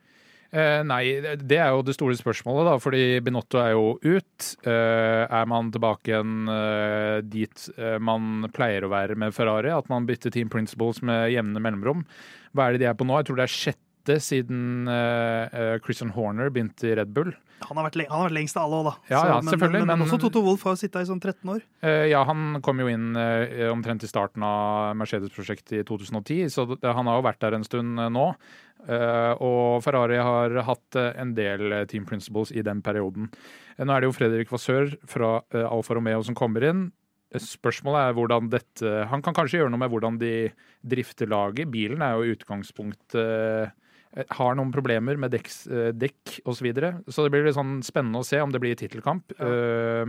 Eh, 0.49 0.79
nei, 0.81 1.03
det 1.21 1.59
er 1.61 1.75
jo 1.75 1.83
det 1.85 1.93
store 1.93 2.15
spørsmålet, 2.17 2.65
da, 2.65 2.77
fordi 2.81 3.03
Binotto 3.21 3.59
er 3.61 3.75
jo 3.75 3.91
ut. 4.01 4.47
Eh, 4.65 5.23
er 5.25 5.49
man 5.49 5.69
tilbake 5.73 6.09
igjen 6.09 6.49
eh, 6.49 7.19
dit 7.21 7.67
man 8.01 8.47
pleier 8.55 8.87
å 8.87 8.93
være 8.93 9.17
med 9.19 9.35
Ferrari? 9.35 9.69
At 9.75 9.91
man 9.93 10.09
bytter 10.09 10.33
team 10.33 10.49
principles 10.49 11.03
med 11.05 11.29
jevne 11.35 11.61
mellomrom? 11.61 12.01
Hva 12.57 12.65
er 12.65 12.75
det 12.75 12.83
de 12.83 12.89
er 12.89 12.97
på 12.97 13.05
nå? 13.05 13.19
Jeg 13.19 13.29
tror 13.29 13.41
det 13.41 13.45
er 13.45 13.53
sjette 13.59 13.88
siden 14.07 14.87
eh, 14.87 15.49
eh, 15.53 15.79
Christian 15.83 16.09
Horner 16.15 16.49
begynte 16.49 16.87
i 16.89 16.95
Red 16.95 17.11
Bull. 17.13 17.33
Han 17.67 17.75
har 17.75 17.89
vært, 17.89 17.97
leng- 17.99 18.07
han 18.07 18.21
har 18.21 18.29
vært 18.29 18.37
lengst 18.37 18.55
av 18.57 18.65
alle 18.69 18.77
òg, 18.79 18.85
da. 18.87 18.93
Ja, 19.11 19.19
ja, 19.27 19.41
selvfølgelig, 19.43 19.81
Men, 19.81 19.87
men, 19.87 19.99
men- 19.99 20.07
også 20.07 20.19
Toto 20.23 20.41
Wolff 20.45 20.63
har 20.63 20.77
sittet 20.79 21.01
i 21.03 21.09
sånn 21.09 21.19
13 21.19 21.49
år. 21.51 21.59
Uh, 21.83 22.05
ja, 22.07 22.23
han 22.23 22.61
kom 22.63 22.79
jo 22.79 22.87
inn 22.87 23.09
uh, 23.19 23.67
omtrent 23.73 24.03
i 24.03 24.07
starten 24.07 24.41
av 24.47 24.95
Mercedes-prosjektet 24.95 25.81
i 25.81 25.83
2010, 25.83 26.47
så 26.49 26.65
det, 26.71 26.79
han 26.87 27.05
har 27.11 27.19
jo 27.19 27.25
vært 27.27 27.41
der 27.43 27.57
en 27.59 27.67
stund 27.67 27.99
nå. 28.15 28.29
Og 29.43 29.81
Ferrari 29.83 30.15
har 30.23 30.53
hatt 30.63 30.95
en 30.95 31.33
del 31.35 31.73
team 31.91 32.05
principles 32.07 32.53
i 32.55 32.61
den 32.63 32.79
perioden. 32.81 33.27
Nå 33.77 33.91
er 33.91 33.99
det 33.99 34.07
jo 34.07 34.15
Fredrik 34.15 34.49
Vassør 34.53 34.93
fra 35.05 35.41
Alfa 35.67 35.97
Romeo 35.97 36.23
som 36.23 36.33
kommer 36.33 36.63
inn. 36.63 36.85
Spørsmålet 37.35 38.07
er 38.07 38.15
hvordan 38.17 38.47
dette 38.49 38.93
Han 39.11 39.21
kan 39.21 39.35
kanskje 39.37 39.59
gjøre 39.59 39.69
noe 39.69 39.83
med 39.83 39.91
hvordan 39.91 40.15
de 40.17 40.31
drifter 40.81 41.27
laget. 41.29 41.69
Bilen 41.69 42.01
er 42.01 42.15
jo 42.23 42.33
utgangspunktet 42.37 43.75
har 44.29 44.55
noen 44.57 44.71
problemer 44.73 45.17
med 45.21 45.31
dekks, 45.31 45.67
eh, 45.67 45.91
dekk 45.93 46.39
osv. 46.45 46.59
Så, 46.59 46.65
videre. 46.65 46.93
så 47.07 47.25
det 47.25 47.33
blir 47.33 47.45
litt 47.45 47.57
sånn 47.57 47.79
spennende 47.85 48.21
å 48.21 48.25
se 48.27 48.39
om 48.41 48.51
det 48.51 48.61
blir 48.63 48.75
tittelkamp. 48.75 49.35
Ja. 49.37 50.05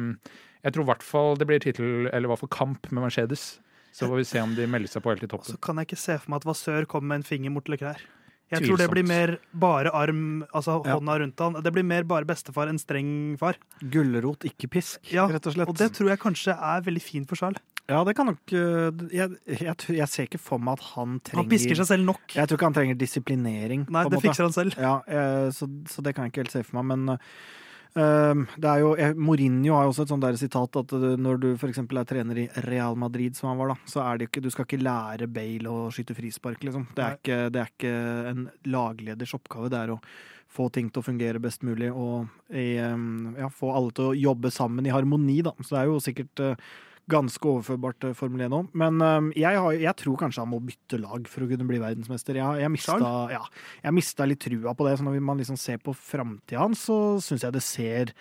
jeg 0.64 0.72
tror 0.74 0.84
i 0.84 0.90
hvert 0.90 1.04
fall 1.04 1.36
det 1.40 1.46
blir 1.48 1.60
tittel, 1.60 2.08
eller 2.08 2.28
i 2.28 2.30
hvert 2.32 2.42
fall 2.42 2.52
kamp 2.52 2.90
med 2.90 3.04
Mercedes. 3.04 3.60
Så 3.92 4.06
får 4.06 4.16
vi 4.20 4.24
se 4.24 4.40
om 4.40 4.54
de 4.54 4.66
melder 4.70 4.88
seg 4.88 5.02
på 5.02 5.10
helt 5.10 5.24
i 5.26 5.28
Og 5.34 5.44
så 5.44 5.58
kan 5.60 5.76
jeg 5.80 5.90
ikke 5.90 5.98
se 5.98 6.16
for 6.18 6.30
meg 6.30 6.42
at 6.42 6.48
Vassør 6.48 6.86
kommer 6.86 7.08
med 7.14 7.22
en 7.22 7.28
finger 7.30 7.50
mot 7.50 7.66
Leclerc. 7.68 8.02
Jeg 8.50 8.66
tror 8.66 8.80
det 8.80 8.88
blir 8.90 9.06
mer 9.06 9.36
bare 9.54 9.92
arm, 9.94 10.44
altså 10.52 10.80
Ja. 10.84 10.96
hånda 10.98 11.20
rundt 11.20 11.38
han. 11.38 11.62
Det 11.62 11.72
blir 11.72 11.84
mer 11.84 12.02
bare 12.02 12.24
bestefar 12.26 12.68
enn 12.68 12.78
streng 12.78 13.38
far. 13.38 13.54
Gulrot, 13.80 14.42
ikke 14.42 14.68
pisk, 14.68 15.12
Ja, 15.12 15.28
rett 15.28 15.46
og 15.46 15.54
slett. 15.54 15.68
Og 15.68 15.76
det 15.76 15.92
tror 15.94 16.08
jeg 16.08 16.18
kanskje 16.18 16.56
er 16.58 16.80
veldig 16.82 17.02
fint 17.02 17.28
for 17.28 17.36
Charles. 17.36 17.62
Ja, 17.90 18.00
det 18.06 18.14
kan 18.18 18.28
nok 18.30 18.52
øh, 18.54 19.06
jeg, 19.10 19.36
jeg, 19.50 19.76
jeg 19.96 20.08
ser 20.10 20.28
ikke 20.28 20.40
for 20.42 20.62
meg 20.62 20.78
at 20.78 20.90
han 20.94 21.16
trenger 21.26 21.42
Han 21.42 21.50
pisker 21.50 21.78
seg 21.80 21.88
selv 21.88 22.06
nok. 22.06 22.36
Jeg 22.36 22.46
tror 22.46 22.60
ikke 22.60 22.68
han 22.68 22.76
trenger 22.76 23.00
disiplinering. 23.00 23.86
Nei, 23.90 24.04
det 24.06 24.18
måte. 24.18 24.26
fikser 24.28 24.46
han 24.46 24.54
selv. 24.54 24.76
Ja, 24.78 25.00
eh, 25.10 25.48
så, 25.54 25.66
så 25.90 26.04
det 26.04 26.14
kan 26.14 26.26
jeg 26.26 26.34
ikke 26.34 26.44
helt 26.44 26.54
se 26.54 26.62
for 26.66 26.78
meg, 26.78 26.86
men 26.92 27.16
uh, 27.16 28.44
det 28.62 28.70
er 28.70 28.82
jo, 28.84 28.92
Mourinho 29.18 29.74
har 29.74 29.88
jo 29.88 29.94
også 29.94 30.06
et 30.06 30.12
sånt 30.12 30.22
der 30.22 30.38
sitat 30.38 30.78
at 30.82 30.94
eh, 30.94 31.16
når 31.18 31.40
du 31.42 31.48
f.eks. 31.56 31.80
er 31.82 32.08
trener 32.08 32.42
i 32.44 32.48
Real 32.68 32.98
Madrid, 32.98 33.34
som 33.38 33.50
han 33.50 33.58
var 33.58 33.72
da, 33.74 33.78
så 33.90 34.04
er 34.06 34.20
det 34.20 34.30
ikke, 34.30 34.44
du 34.44 34.50
skal 34.54 34.68
ikke 34.68 34.82
lære 34.86 35.30
Bale 35.30 35.72
å 35.72 35.88
skyte 35.94 36.14
frispark, 36.18 36.62
liksom. 36.66 36.86
Det 36.94 37.06
er, 37.06 37.16
ikke, 37.18 37.40
det 37.50 37.64
er 37.64 37.72
ikke 37.74 37.96
en 38.30 38.44
lagleders 38.70 39.34
oppgave, 39.38 39.72
det 39.72 39.82
er 39.82 39.96
å 39.96 40.02
få 40.50 40.66
ting 40.74 40.88
til 40.90 41.02
å 41.02 41.06
fungere 41.06 41.42
best 41.42 41.62
mulig 41.66 41.92
og 41.94 42.30
eh, 42.50 42.78
ja, 42.82 43.50
få 43.54 43.74
alle 43.74 43.94
til 43.94 44.10
å 44.10 44.14
jobbe 44.18 44.50
sammen 44.54 44.86
i 44.86 44.94
harmoni, 44.94 45.40
da. 45.46 45.54
Så 45.58 45.74
det 45.74 45.82
er 45.82 45.90
jo 45.90 46.00
sikkert 46.02 46.42
eh, 46.46 46.70
ganske 47.10 47.48
overførbart 47.48 47.98
til 48.02 48.12
Formel 48.18 48.44
1 48.46 48.56
òg. 48.56 48.68
Men 48.78 49.00
eh, 49.04 49.30
jeg, 49.42 49.60
har, 49.62 49.76
jeg 49.86 49.96
tror 50.02 50.18
kanskje 50.20 50.44
han 50.44 50.52
må 50.52 50.60
bytte 50.64 51.00
lag 51.00 51.28
for 51.30 51.44
å 51.44 51.50
kunne 51.50 51.66
bli 51.68 51.80
verdensmester. 51.82 52.38
Jeg, 52.40 52.62
jeg, 52.64 52.72
mista, 52.74 52.98
ja, 53.32 53.42
jeg 53.84 53.96
mista 53.96 54.28
litt 54.28 54.42
trua 54.44 54.74
på 54.76 54.86
det. 54.86 54.96
Så 54.98 55.06
når 55.06 55.20
man 55.24 55.40
liksom 55.40 55.58
ser 55.60 55.80
på 55.82 55.94
framtida 55.96 56.62
hans, 56.62 56.84
så 56.88 56.98
syns 57.24 57.46
jeg 57.46 57.56
det 57.56 57.64
ser 57.66 58.14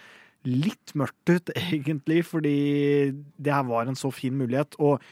litt 0.48 0.94
mørkt 1.00 1.34
ut, 1.34 1.52
egentlig. 1.70 2.22
Fordi 2.28 2.56
det 3.38 3.56
her 3.56 3.68
var 3.70 3.90
en 3.90 4.00
så 4.00 4.14
fin 4.16 4.38
mulighet. 4.40 4.80
Og, 4.80 5.04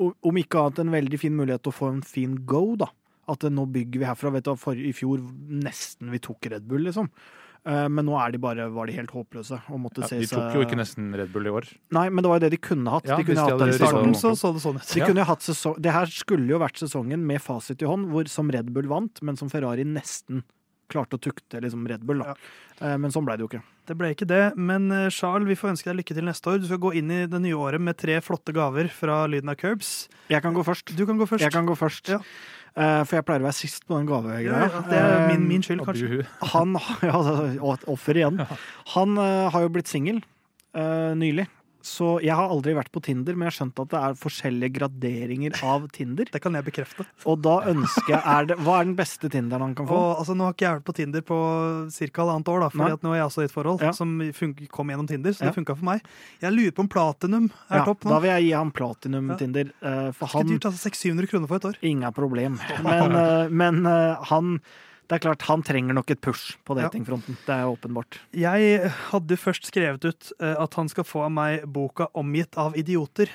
og 0.00 0.30
om 0.30 0.38
ikke 0.40 0.62
annet 0.62 0.84
en 0.84 0.94
veldig 0.94 1.20
fin 1.24 1.36
mulighet 1.36 1.66
til 1.66 1.74
å 1.74 1.80
få 1.80 1.90
en 1.94 2.04
fin 2.06 2.38
go, 2.48 2.68
da. 2.84 2.92
At 3.32 3.44
eh, 3.44 3.52
nå 3.52 3.66
bygger 3.74 4.02
vi 4.04 4.08
herfra. 4.10 4.34
Vet 4.36 4.46
du, 4.48 4.54
for, 4.60 4.78
I 4.78 4.94
fjor 4.96 5.24
nesten 5.66 6.14
vi 6.14 6.22
tok 6.22 6.52
Red 6.52 6.68
Bull, 6.68 6.86
liksom. 6.88 7.10
Eh, 7.66 7.88
Men 7.90 8.06
nå 8.06 8.14
er 8.22 8.30
de 8.30 8.38
bare, 8.38 8.68
var 8.70 8.86
de 8.86 8.92
helt 8.94 9.10
håpløse. 9.10 9.58
Og 9.74 9.80
måtte 9.82 10.04
Ja, 10.04 10.06
se 10.06 10.20
de 10.22 10.26
tok 10.30 10.54
jo 10.54 10.60
ikke 10.62 10.78
nesten 10.78 11.08
Red 11.18 11.32
Bull 11.34 11.46
i 11.48 11.50
år. 11.50 11.66
Nei, 11.90 12.08
men 12.08 12.22
det 12.22 12.30
var 12.30 12.38
jo 12.38 12.44
det 12.46 12.50
de 12.54 12.60
kunne 12.62 12.86
hatt. 12.94 13.04
Ja, 13.10 13.16
de 13.18 13.24
kunne 13.26 13.34
de 13.34 13.42
hatt 13.42 13.58
det 13.58 13.58
den 13.58 13.68
I 13.68 13.78
starten 13.80 14.14
sesongen. 14.14 14.20
så 14.22 14.30
så 14.38 14.52
det 14.54 14.62
sånn 14.62 14.76
ut. 14.78 14.92
De 14.94 15.00
Ja. 15.00 15.06
kunne 15.10 15.24
hatt 15.26 15.40
sesong, 15.42 15.80
det 15.82 15.92
her 15.92 16.06
skulle 16.06 16.46
jo 16.46 16.58
vært 16.62 16.78
sesongen 16.78 17.26
med 17.26 17.42
fasit 17.42 17.82
i 17.82 17.86
hånd, 17.86 18.06
hvor, 18.12 18.28
som 18.28 18.48
Red 18.50 18.72
Bull 18.72 18.86
vant, 18.86 19.20
men 19.22 19.36
som 19.36 19.48
Ferrari 19.50 19.82
nesten 19.84 20.44
klarte 20.92 21.18
å 21.18 21.22
tukte 21.22 21.60
liksom 21.62 21.86
Red 21.90 22.04
Bull. 22.06 22.22
Da. 22.22 22.34
Ja. 22.34 22.96
Men 23.00 23.12
sånn 23.14 23.24
ble 23.24 23.36
det 23.38 23.44
jo 23.46 23.50
ikke. 23.50 23.62
Det 23.86 23.94
ble 23.94 24.08
ikke 24.12 24.26
det, 24.26 24.42
men 24.58 24.88
eh, 24.90 25.06
Charles, 25.14 25.46
vi 25.46 25.54
får 25.58 25.70
ønske 25.76 25.88
deg 25.92 26.00
lykke 26.00 26.14
til 26.18 26.26
neste 26.26 26.50
år. 26.50 26.58
Du 26.58 26.66
skal 26.66 26.80
gå 26.82 26.90
inn 26.98 27.10
i 27.14 27.20
det 27.30 27.38
nye 27.44 27.54
året 27.54 27.82
med 27.82 27.96
tre 28.00 28.18
flotte 28.24 28.54
gaver 28.56 28.88
fra 28.90 29.22
Lyden 29.30 29.52
av 29.52 29.58
Curbs. 29.60 30.08
Jeg 30.32 30.42
kan 30.42 30.56
gå 30.56 30.64
først. 30.66 30.90
Du 30.98 31.04
kan 31.06 31.20
gå 31.20 31.28
først. 31.30 31.44
Jeg 31.46 31.54
kan 31.54 31.68
gå 31.68 31.76
først. 31.78 32.10
Ja. 32.16 32.18
Eh, 32.76 33.02
For 33.06 33.16
jeg 33.16 33.26
pleier 33.28 33.44
å 33.44 33.46
være 33.46 33.56
sist 33.56 33.86
på 33.86 33.96
den 33.96 34.08
gavegreia. 34.10 34.66
Ja, 34.66 34.80
det 34.90 34.98
er 34.98 35.28
min, 35.30 35.46
min 35.48 35.62
Eh, 35.62 35.68
skyld, 35.68 35.84
kanskje. 35.86 36.26
Han 36.52 36.74
ja, 37.06 37.20
offer 37.94 38.18
igjen. 38.18 38.42
Han 38.96 39.16
eh, 39.22 39.46
har 39.54 39.64
jo 39.64 39.70
blitt 39.78 39.88
singel 39.88 40.18
eh, 40.74 41.14
nylig. 41.16 41.46
Så 41.86 42.16
jeg 42.24 42.34
har 42.34 42.50
aldri 42.50 42.72
vært 42.74 42.90
på 42.90 42.98
Tinder, 43.04 43.36
men 43.38 43.46
jeg 43.46 43.52
har 43.52 43.56
skjønt 43.60 43.80
at 43.84 43.90
det 43.92 43.98
er 44.02 44.16
forskjellige 44.18 44.72
graderinger 44.74 45.54
av 45.62 45.84
Tinder. 45.94 46.26
Det 46.34 46.40
kan 46.42 46.56
jeg 46.58 46.66
bekrefte. 46.66 47.04
Og 47.30 47.38
da 47.44 47.60
ønsker 47.70 48.10
jeg 48.10 48.22
er 48.26 48.48
det, 48.50 48.56
Hva 48.66 48.80
er 48.80 48.88
den 48.88 48.96
beste 48.98 49.30
Tinderen 49.30 49.62
han 49.68 49.76
kan 49.78 49.86
få? 49.86 49.94
Og, 49.94 50.08
altså, 50.22 50.34
nå 50.34 50.48
har 50.48 50.56
ikke 50.56 50.66
jeg 50.66 50.78
vært 50.80 50.86
på 50.88 50.96
Tinder 50.98 51.22
på 51.28 51.38
ca. 51.94 52.08
halvannet 52.24 52.50
år, 52.50 52.64
da, 52.64 52.70
fordi 52.74 52.88
Nei. 52.88 52.96
at 52.98 53.06
nå 53.06 53.12
er 53.14 53.20
jeg 53.20 53.28
også 53.30 53.44
i 53.44 53.46
et 53.50 53.54
forhold 53.54 53.84
Ja. 53.86 53.92
som 53.96 54.16
kom 54.74 54.90
gjennom 54.90 55.06
Tinder. 55.08 55.30
Så 55.36 55.44
Ja. 55.46 55.52
det 55.52 55.58
funka 55.60 55.76
for 55.78 55.84
meg. 55.86 56.02
Jeg 56.42 56.52
lurer 56.56 56.74
på 56.74 56.80
om 56.86 56.88
platinum 56.88 57.50
er 57.70 57.78
Ja, 57.78 57.84
topp 57.84 58.02
nå. 58.04 58.10
da 58.10 58.18
vil 58.24 58.30
jeg 58.34 58.42
gi 58.48 58.52
han 58.56 58.72
platinum 58.72 59.30
Ja. 59.30 59.36
Tinder. 59.36 59.70
Uh, 59.80 60.10
For 60.10 60.26
Ganske 60.26 60.36
han 60.42 60.46
dyrt, 60.50 60.66
altså 60.66 60.90
600-700 60.90 61.30
kroner 61.30 61.46
for 61.46 61.56
et 61.56 61.68
år. 61.70 61.76
Inga 61.82 62.10
problem. 62.12 62.58
Men, 62.82 63.12
uh, 63.14 63.48
men 63.48 63.86
uh, 63.86 64.16
han 64.26 64.58
Det 65.06 65.14
er 65.16 65.22
klart, 65.22 65.42
han 65.46 65.62
trenger 65.62 65.94
nok 65.94 66.10
et 66.10 66.20
push 66.20 66.56
på 66.66 66.74
Ja. 66.76 66.88
datingfronten. 66.88 67.36
Det 67.46 67.54
er 67.54 67.66
åpenbart. 67.70 68.18
Jeg 68.34 68.90
hadde 69.12 69.36
først 69.38 69.68
skrevet 69.70 70.04
ut 70.04 70.32
eh, 70.40 70.56
at 70.58 70.74
han 70.74 70.88
skal 70.90 71.04
få 71.06 71.22
av 71.26 71.30
meg 71.30 71.62
boka 71.70 72.08
'Omgitt 72.14 72.56
av 72.58 72.74
idioter'. 72.74 73.30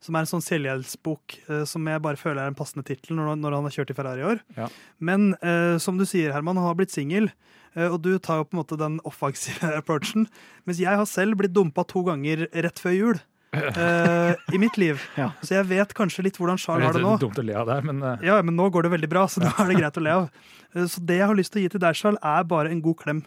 Som 0.00 0.14
er 0.16 0.20
en 0.20 0.26
sånn 0.30 0.40
selvhjelpsbok 0.40 1.34
eh, 1.50 1.64
som 1.68 1.84
jeg 1.86 2.00
bare 2.00 2.16
føler 2.16 2.40
er 2.44 2.46
en 2.48 2.54
passende 2.54 2.84
tittel 2.86 3.16
når, 3.18 3.36
når 3.36 3.52
han 3.58 3.64
har 3.64 3.70
kjørt 3.74 3.90
i 3.90 3.94
Ferrari 3.98 4.20
i 4.22 4.28
år. 4.32 4.40
Ja. 4.56 4.68
Men 5.00 5.34
eh, 5.42 5.76
som 5.78 5.98
du 5.98 6.06
sier, 6.06 6.32
Herman, 6.32 6.56
han 6.56 6.64
har 6.70 6.74
blitt 6.78 6.90
singel. 6.94 7.30
og 7.76 8.02
du 8.02 8.18
tar 8.18 8.38
jo 8.40 8.44
på 8.44 8.54
en 8.56 8.64
måte 8.64 8.76
den 8.78 8.96
offensive 9.06 9.62
approachen. 9.78 10.26
Mens 10.66 10.78
jeg 10.80 10.90
har 10.96 11.04
selv 11.06 11.36
blitt 11.38 11.52
dumpa 11.54 11.84
to 11.86 12.02
ganger 12.02 12.48
rett 12.50 12.80
før 12.82 12.90
jul. 12.96 13.20
Eh, 13.52 14.34
I 14.54 14.58
mitt 14.62 14.76
liv. 14.78 15.00
Ja. 15.18 15.30
Så 15.42 15.56
jeg 15.58 15.66
vet 15.70 15.94
kanskje 15.96 16.22
litt 16.26 16.38
hvordan 16.40 16.58
Charles 16.60 16.86
har 16.86 16.92
det 16.98 17.02
nå. 17.02 17.16
Dumt 17.22 17.38
å 17.40 17.44
le 17.44 17.54
av 17.58 17.66
det, 17.66 17.80
men 17.88 18.02
Uh... 18.02 18.16
Ja, 18.24 18.40
men 18.42 18.56
nå 18.56 18.70
går 18.70 18.86
det 18.86 18.92
veldig 18.94 19.10
bra, 19.10 19.26
så 19.28 19.42
nå 19.42 19.50
er 19.58 19.68
det 19.72 19.76
greit 19.80 19.98
å 19.98 20.04
le 20.06 20.10
av. 20.22 20.30
Uh, 20.76 20.86
Så 20.86 21.02
det 21.04 21.18
jeg 21.20 21.26
har 21.26 21.34
lyst 21.38 21.52
til 21.52 21.62
å 21.62 21.66
gi 21.66 21.72
til 21.76 21.82
deg, 21.82 21.94
Charles, 21.98 22.20
er 22.22 22.44
bare 22.44 22.70
en 22.70 22.80
god 22.84 22.96
klem. 23.02 23.22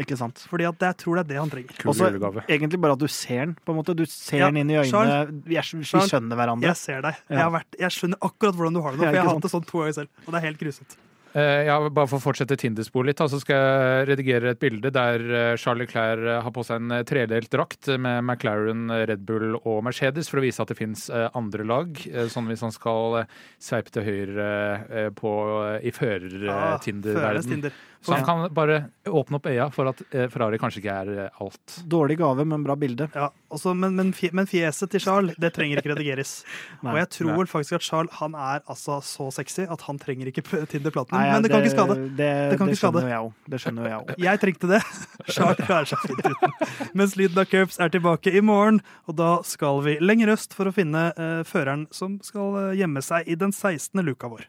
Ikke 0.00 0.16
sant? 0.16 0.40
Fordi 0.48 0.64
at 0.64 0.80
jeg 0.80 0.96
tror 1.02 1.18
det 1.18 1.22
er 1.26 1.28
det 1.34 1.36
han 1.42 1.50
trenger. 1.52 1.74
kul 1.76 1.90
Også, 1.92 2.06
julegave. 2.08 2.42
egentlig 2.48 2.80
bare 2.80 2.94
at 2.96 3.02
du 3.04 3.06
ser 3.12 3.42
den. 3.44 3.54
på 3.60 3.74
en 3.74 3.76
måte. 3.82 3.94
Du 3.94 4.06
ser 4.08 4.38
Ja, 4.40 4.46
den 4.48 4.62
inn 4.62 4.70
i 4.72 4.78
øynene. 4.80 5.42
Vi, 5.44 5.58
er, 5.60 5.68
vi 5.68 5.84
skjønner 5.84 6.38
hverandre. 6.40 6.70
Jeg 6.72 6.76
ser 6.80 7.02
deg. 7.04 7.18
Jeg, 7.28 7.36
Ja. 7.36 7.42
har 7.44 7.52
vært, 7.60 7.76
jeg 7.78 7.90
skjønner 7.92 8.16
akkurat 8.24 8.56
hvordan 8.56 8.72
du 8.72 8.80
har 8.80 8.90
det 8.96 8.98
nå, 8.98 9.04
for 9.04 9.12
jeg 9.12 9.22
har 9.22 9.34
hatt 9.34 9.42
det 9.44 9.50
sånn 9.52 9.66
to 9.68 9.78
ganger 9.84 9.92
selv. 10.00 10.08
Og 10.24 10.32
det 10.32 10.40
er 10.40 10.46
helt 10.48 10.58
grusomt. 10.64 10.96
Eh, 11.32 11.62
ja, 11.64 11.78
bare 11.88 12.08
for 12.10 12.18
å 12.20 12.24
fortsette 12.26 12.58
Tinder-spor 12.60 13.06
litt, 13.08 13.16
så 13.16 13.38
skal 13.40 13.56
jeg 13.56 14.08
redigere 14.10 14.50
et 14.52 14.60
bilde 14.60 14.90
der 14.92 15.22
Charlie 15.56 15.88
Clair 15.88 16.20
eh, 16.28 16.40
har 16.44 16.52
på 16.52 16.64
seg 16.68 16.82
en 16.82 16.92
eh, 16.98 17.04
tredelt 17.08 17.48
drakt 17.54 17.88
med 17.96 18.20
McLaren, 18.26 18.82
eh, 18.92 19.06
Red 19.08 19.24
Bull 19.24 19.56
og 19.62 19.78
Mercedes, 19.86 20.28
for 20.28 20.42
å 20.42 20.44
vise 20.44 20.60
at 20.60 20.68
det 20.68 20.76
fins 20.76 21.06
andre 21.32 21.64
lag. 21.64 21.96
eh, 22.10 22.28
Sånn 22.32 22.50
hvis 22.52 22.60
han 22.66 22.74
skal 22.76 23.22
eh, 23.22 23.32
sveipe 23.56 23.94
til 23.96 24.04
høyre 24.04 24.50
eh, 24.90 25.08
på, 25.16 25.32
i 25.80 25.88
Ah, 25.88 25.96
fører-Tinder-verden. 26.02 27.48
Tinder. 27.48 27.80
Så 28.02 28.16
han 28.16 28.24
kan 28.26 28.40
bare 28.54 28.76
åpne 29.06 29.38
opp 29.38 29.46
øya 29.46 29.68
for 29.72 29.88
at 29.92 30.00
eh, 30.10 30.26
Ferrari 30.32 30.58
kanskje 30.58 30.80
ikke 30.82 30.94
er 31.02 31.10
eh, 31.26 31.40
alt. 31.44 31.76
Dårlig 31.86 32.16
gave, 32.18 32.44
men 32.48 32.64
bra 32.66 32.74
bilde. 32.78 33.06
Ja, 33.14 33.28
også, 33.54 33.72
men, 33.78 33.94
men, 33.98 34.10
fje- 34.16 34.32
men 34.34 34.48
fjeset 34.50 34.90
til 34.90 35.00
Charles 35.04 35.36
det 35.38 35.52
trenger 35.54 35.78
ikke 35.78 35.92
redigeres. 35.94 36.32
Nei. 36.82 36.92
og 36.94 36.98
jeg 37.02 37.08
tror 37.18 37.32
Nei. 37.42 37.46
faktisk 37.52 37.78
at 37.78 37.86
Charles 37.86 38.16
han 38.18 38.34
er 38.34 38.62
altså 38.66 38.98
så 39.06 39.28
sexy 39.34 39.66
at 39.70 39.84
han 39.86 40.00
trenger 40.02 40.30
ikke 40.32 40.42
Tinder 40.70 40.90
Platinum. 40.94 41.20
Nei, 41.20 41.28
ja, 41.28 41.36
men 41.38 41.46
det 41.46 41.52
kan 41.54 41.62
ikke 41.66 41.74
skade. 41.76 41.98
Det, 42.18 42.30
Det 42.52 42.58
kan 42.58 42.70
det 42.72 42.76
ikke 42.76 42.82
skade. 42.82 43.02
skjønner 43.02 43.12
skade. 43.12 43.12
jeg. 43.14 43.50
Det 43.54 43.62
skjønner 43.64 43.90
jeg 43.92 44.00
òg. 44.00 44.14
Jeg 44.28 44.42
trengte 44.42 44.72
det. 44.74 44.82
Charles 45.36 45.62
klarer 45.66 45.90
seg 45.92 46.06
fint 46.08 46.26
uten. 46.32 46.90
Mens 46.98 47.14
lyden 47.20 47.38
av 47.44 47.46
Curbs 47.52 47.78
er 47.82 47.92
tilbake 47.94 48.32
i 48.34 48.42
morgen, 48.42 48.80
og 49.06 49.16
da 49.18 49.30
skal 49.46 49.78
vi 49.86 49.96
lenger 50.02 50.34
øst 50.34 50.54
for 50.58 50.70
å 50.70 50.74
finne 50.74 51.08
eh, 51.14 51.42
føreren 51.48 51.86
som 51.94 52.18
skal 52.26 52.74
gjemme 52.78 53.02
seg 53.04 53.30
i 53.30 53.38
den 53.38 53.54
16. 53.54 54.02
luka 54.06 54.30
vår. 54.32 54.48